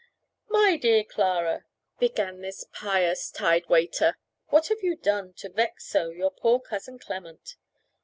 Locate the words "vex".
5.49-5.85